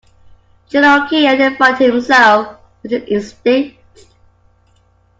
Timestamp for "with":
2.81-2.91